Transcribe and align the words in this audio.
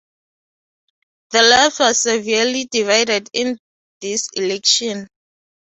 The 1.29 1.43
Left 1.43 1.79
was 1.79 1.99
severely 1.99 2.65
divided 2.65 3.29
in 3.33 3.59
this 4.01 4.29
election. 4.33 5.07